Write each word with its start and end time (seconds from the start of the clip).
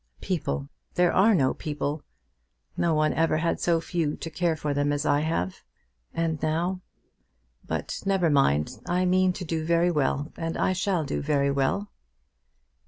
"People! 0.19 0.67
there 0.95 1.13
are 1.13 1.35
no 1.35 1.53
people. 1.53 2.03
No 2.75 2.95
one 2.95 3.13
ever 3.13 3.37
had 3.37 3.59
so 3.59 3.79
few 3.79 4.15
to 4.15 4.31
care 4.31 4.55
for 4.55 4.73
them 4.73 4.91
as 4.91 5.05
I 5.05 5.19
have. 5.19 5.57
And 6.11 6.41
now. 6.41 6.81
But 7.67 8.01
never 8.03 8.31
mind; 8.31 8.79
I 8.87 9.05
mean 9.05 9.31
to 9.33 9.45
do 9.45 9.63
very 9.63 9.91
well, 9.91 10.33
and 10.37 10.57
I 10.57 10.73
shall 10.73 11.03
do 11.05 11.21
very 11.21 11.51
well." 11.51 11.91